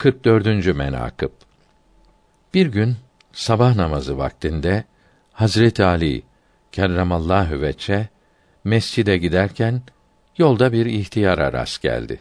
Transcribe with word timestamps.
44. 0.00 0.76
menakıb 0.76 1.30
Bir 2.54 2.66
gün 2.66 2.96
sabah 3.32 3.74
namazı 3.74 4.18
vaktinde 4.18 4.84
Hazret 5.32 5.80
Ali 5.80 6.22
kerremallahu 6.72 7.60
veçe 7.60 8.08
mescide 8.64 9.18
giderken 9.18 9.82
yolda 10.38 10.72
bir 10.72 10.86
ihtiyara 10.86 11.52
rast 11.52 11.82
geldi. 11.82 12.20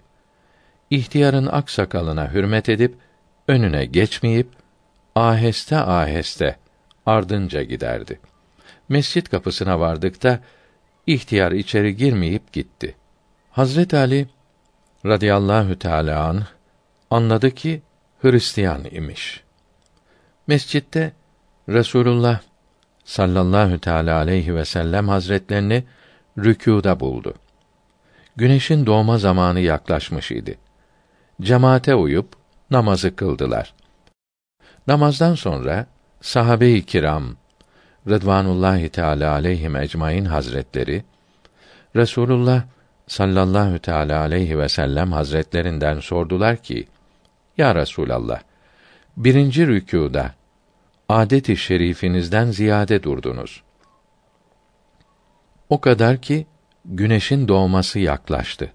İhtiyarın 0.89 1.46
aksakalına 1.46 2.34
hürmet 2.34 2.70
edip 2.70 2.96
önüne 3.47 3.86
geçmeyip 3.86 4.48
aheste 5.16 5.77
aheste 5.77 6.55
ardınca 7.05 7.64
giderdi. 7.64 8.20
Mescit 8.89 9.30
kapısına 9.30 9.80
vardıkta 9.80 10.39
ihtiyar 11.07 11.52
içeri 11.52 11.96
girmeyip 11.96 12.54
gitti. 12.54 12.96
Hazret 13.52 13.93
Ali 13.93 14.27
radıyallahu 15.05 15.80
teala 15.80 16.23
anh 16.27 16.59
anladı 17.12 17.52
ki 17.52 17.82
Hristiyan 18.21 18.86
imiş. 18.92 19.43
Mescitte 20.47 21.14
Resulullah 21.70 22.39
sallallahu 23.04 23.79
teala 23.79 24.18
aleyhi 24.18 24.56
ve 24.56 24.66
sellem 24.66 25.07
hazretlerini 25.07 25.83
rükûda 26.38 27.00
buldu. 27.00 27.33
Güneşin 28.36 28.86
doğma 28.86 29.18
zamanı 29.18 29.60
yaklaşmış 29.60 30.32
idi. 30.32 30.57
Cemaate 31.42 31.96
uyup 31.96 32.33
namazı 32.72 33.16
kıldılar. 33.16 33.73
Namazdan 34.88 35.36
sonra 35.36 35.86
sahabe-i 36.22 36.86
kiram 36.86 37.36
Rıdvanullahi 38.08 38.89
Teala 38.89 39.31
aleyhim 39.31 39.75
ecmaîn 39.75 40.25
hazretleri 40.25 41.03
Resulullah 41.95 42.64
sallallahu 43.08 43.80
teala 43.80 44.19
aleyhi 44.19 44.59
ve 44.59 44.69
sellem 44.69 45.11
hazretlerinden 45.11 46.00
sordular 46.00 46.58
ki: 46.58 46.88
Ya 47.59 47.75
Resulallah, 47.75 48.41
birinci 49.17 49.67
rükûda 49.67 50.31
adet-i 51.09 51.57
şerifinizden 51.57 52.51
ziyade 52.51 53.03
durdunuz. 53.03 53.63
O 55.69 55.81
kadar 55.81 56.21
ki 56.21 56.45
güneşin 56.85 57.47
doğması 57.47 57.99
yaklaştı. 57.99 58.71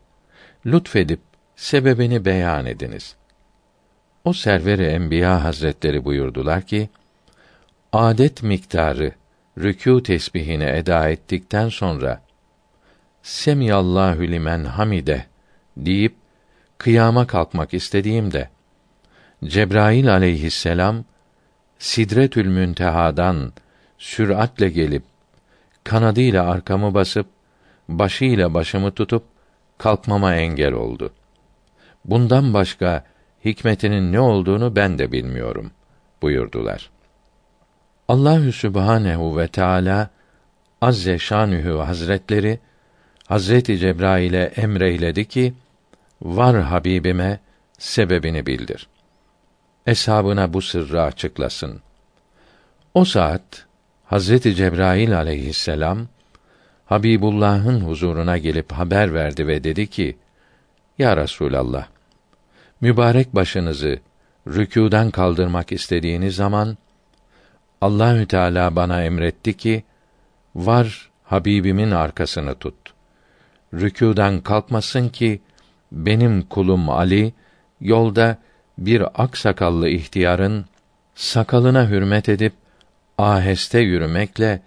Lütfedip 0.67 1.21
sebebini 1.57 2.25
beyan 2.25 2.67
ediniz. 2.67 3.17
O 4.25 4.33
server-i 4.33 4.85
enbiya 4.85 5.45
hazretleri 5.45 6.05
buyurdular 6.05 6.63
ki: 6.63 6.89
Adet 7.93 8.43
miktarı 8.43 9.13
rükû 9.59 10.03
tesbihini 10.03 10.65
eda 10.65 11.09
ettikten 11.09 11.69
sonra 11.69 12.23
Semiyallahu 13.23 14.23
limen 14.23 14.65
hamide 14.65 15.27
deyip 15.77 16.15
kıyama 16.79 17.27
kalkmak 17.27 17.75
istediğimde 17.75 18.54
Cebrail 19.45 20.13
aleyhisselam 20.13 21.05
Sidretül 21.79 22.47
Münteha'dan 22.47 23.53
süratle 23.99 24.69
gelip 24.69 25.03
kanadıyla 25.85 26.51
arkamı 26.51 26.95
basıp 26.95 27.27
başıyla 27.89 28.55
başımı 28.55 28.91
tutup 28.91 29.25
kalkmama 29.79 30.35
engel 30.35 30.73
oldu. 30.73 31.13
Bundan 32.05 32.55
başka 32.55 33.05
hikmetinin 33.45 34.13
ne 34.13 34.21
olduğunu 34.21 34.77
ben 34.77 34.99
de 34.99 35.13
bilmiyorum 35.13 35.71
buyurdular. 36.23 36.91
Allahü 38.09 38.53
Sübhanehu 38.53 39.39
ve 39.39 39.49
Teala 39.49 40.11
Azze 40.81 41.19
Şanühü 41.19 41.79
Hazretleri 41.79 42.59
Hazreti 43.27 43.79
Cebrail'e 43.79 44.43
emreyledi 44.57 45.25
ki 45.25 45.55
var 46.23 46.61
Habibime 46.61 47.41
sebebini 47.79 48.47
bildir. 48.47 48.89
Eshabına 49.87 50.53
bu 50.53 50.63
sırrı 50.63 51.03
açıklasın. 51.03 51.81
O 52.95 53.05
saat 53.05 53.67
Hazreti 54.05 54.55
Cebrail 54.55 55.17
aleyhisselam 55.17 56.09
Habibullah'ın 56.87 57.81
huzuruna 57.81 58.39
gelip 58.39 58.73
haber 58.73 59.15
verdi 59.15 59.47
ve 59.47 59.65
dedi 59.65 59.87
ki: 59.87 60.17
Ya 60.99 61.17
Resulallah, 61.17 61.87
mübarek 62.81 63.35
başınızı 63.35 63.99
rükûdan 64.47 65.11
kaldırmak 65.11 65.73
istediğiniz 65.73 66.37
zaman 66.37 66.79
Allahü 67.81 68.27
Teala 68.27 68.77
bana 68.77 69.05
emretti 69.05 69.57
ki 69.57 69.85
var 70.55 71.11
Habibimin 71.25 71.91
arkasını 71.91 72.55
tut. 72.55 72.75
Rükûdan 73.75 74.41
kalkmasın 74.41 75.09
ki 75.09 75.41
benim 75.93 76.43
kulum 76.43 76.91
Ali 76.91 77.33
yolda 77.81 78.39
bir 78.79 79.23
aksakallı 79.23 79.89
ihtiyarın 79.89 80.65
sakalına 81.15 81.89
hürmet 81.89 82.29
edip 82.29 82.53
aheste 83.19 83.79
yürümekle 83.79 84.63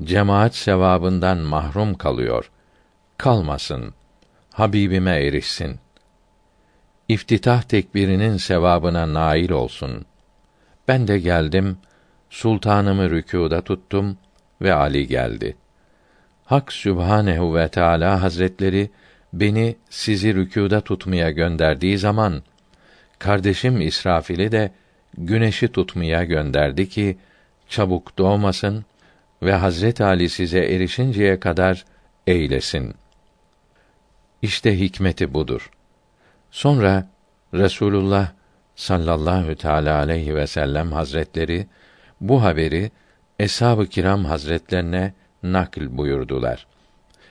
cemaat 0.00 0.54
sevabından 0.54 1.38
mahrum 1.38 1.94
kalıyor. 1.94 2.50
Kalmasın. 3.18 3.94
Habibime 4.52 5.16
erişsin. 5.16 5.78
İftitah 7.08 7.62
tekbirinin 7.62 8.36
sevabına 8.36 9.14
nail 9.14 9.50
olsun. 9.50 10.04
Ben 10.88 11.08
de 11.08 11.18
geldim, 11.18 11.76
sultanımı 12.30 13.10
rükûda 13.10 13.62
tuttum 13.62 14.18
ve 14.62 14.74
Ali 14.74 15.06
geldi. 15.06 15.56
Hak 16.44 16.72
Sübhanehu 16.72 17.54
ve 17.54 17.68
Teala 17.68 18.22
Hazretleri 18.22 18.90
beni 19.32 19.76
sizi 19.90 20.34
rükûda 20.34 20.80
tutmaya 20.80 21.30
gönderdiği 21.30 21.98
zaman 21.98 22.42
kardeşim 23.18 23.80
İsrafil'i 23.80 24.52
de 24.52 24.70
güneşi 25.18 25.68
tutmaya 25.68 26.24
gönderdi 26.24 26.88
ki 26.88 27.18
çabuk 27.68 28.18
doğmasın 28.18 28.84
ve 29.42 29.52
Hazret 29.52 30.00
Ali 30.00 30.28
size 30.28 30.58
erişinceye 30.58 31.40
kadar 31.40 31.84
eylesin. 32.26 32.94
İşte 34.42 34.80
hikmeti 34.80 35.34
budur. 35.34 35.70
Sonra 36.50 37.08
Resulullah 37.54 38.32
sallallahu 38.76 39.54
teala 39.54 39.98
aleyhi 39.98 40.34
ve 40.34 40.46
sellem 40.46 40.92
hazretleri 40.92 41.66
bu 42.20 42.42
haberi 42.42 42.90
eshab-ı 43.38 43.86
kiram 43.86 44.24
hazretlerine 44.24 45.12
nakl 45.42 45.96
buyurdular. 45.96 46.66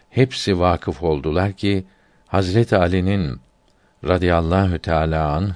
Hepsi 0.09 0.59
vakıf 0.59 1.03
oldular 1.03 1.53
ki 1.53 1.85
Hazret 2.27 2.73
Ali'nin 2.73 3.39
radıyallahu 4.07 4.79
teala 4.79 5.31
an 5.31 5.55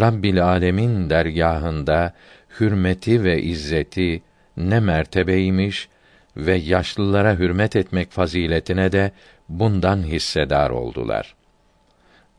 Rabbil 0.00 0.44
alemin 0.44 1.10
dergahında 1.10 2.12
hürmeti 2.60 3.24
ve 3.24 3.42
izzeti 3.42 4.22
ne 4.56 4.80
mertebeymiş 4.80 5.88
ve 6.36 6.54
yaşlılara 6.54 7.38
hürmet 7.38 7.76
etmek 7.76 8.10
faziletine 8.10 8.92
de 8.92 9.12
bundan 9.48 10.02
hissedar 10.02 10.70
oldular. 10.70 11.34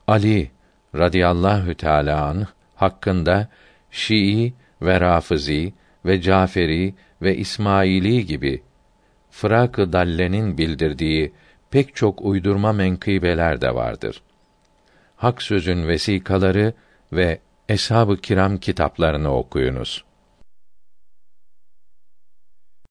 Ali 0.07 0.51
radıyallahu 0.95 1.75
teala 1.75 2.47
hakkında 2.75 3.47
Şii 3.91 4.53
ve 4.81 5.01
Rafizi 5.01 5.73
ve 6.05 6.21
Caferi 6.21 6.93
ve 7.21 7.37
İsmaili 7.37 8.25
gibi 8.25 8.61
Fırak-ı 9.31 9.93
Dalle'nin 9.93 10.57
bildirdiği 10.57 11.33
pek 11.71 11.95
çok 11.95 12.21
uydurma 12.21 12.73
menkıbeler 12.73 13.61
de 13.61 13.75
vardır. 13.75 14.21
Hak 15.15 15.41
sözün 15.41 15.87
vesikaları 15.87 16.73
ve 17.15 17.39
Eshab-ı 17.69 18.17
Kiram 18.17 18.57
kitaplarını 18.57 19.37
okuyunuz. 19.37 20.03